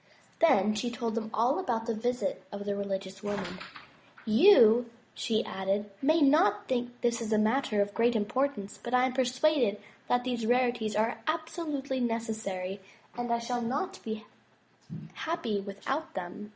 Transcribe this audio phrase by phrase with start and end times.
[0.39, 3.59] Then she told them all about the visit of the religious woman.
[4.25, 9.05] "You," she added, "may not think this a matter of great im portance, but I
[9.05, 9.79] am persuaded
[10.23, 12.79] these rarities are absolutely nec 6i MY BOOK HOUSE essary
[13.15, 14.25] and I shall not be
[15.13, 16.49] happy without them.